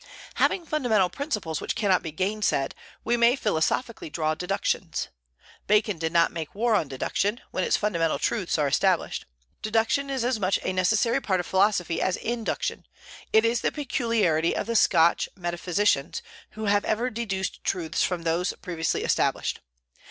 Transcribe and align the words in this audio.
Having 0.33 0.65
fundamental 0.65 1.11
principles 1.11 1.61
which 1.61 1.75
cannot 1.75 2.01
be 2.01 2.11
gainsaid, 2.11 2.73
we 3.03 3.17
may 3.17 3.35
philosophically 3.35 4.09
draw 4.09 4.33
deductions. 4.33 5.09
Bacon 5.67 5.99
did 5.99 6.11
not 6.11 6.31
make 6.31 6.55
war 6.55 6.73
on 6.73 6.87
deduction, 6.87 7.39
when 7.51 7.63
its 7.63 7.77
fundamental 7.77 8.17
truths 8.17 8.57
are 8.57 8.65
established. 8.67 9.27
Deduction 9.61 10.09
is 10.09 10.25
as 10.25 10.39
much 10.39 10.57
a 10.63 10.73
necessary 10.73 11.21
part 11.21 11.39
of 11.39 11.45
philosophy 11.45 12.01
as 12.01 12.15
induction: 12.15 12.87
it 13.31 13.45
is 13.45 13.61
the 13.61 13.71
peculiarity 13.71 14.55
of 14.55 14.65
the 14.65 14.75
Scotch 14.75 15.29
metaphysicians, 15.35 16.23
who 16.53 16.65
have 16.65 16.83
ever 16.83 17.11
deduced 17.11 17.63
truths 17.63 18.01
from 18.03 18.23
those 18.23 18.53
previously 18.59 19.03
established. 19.03 19.59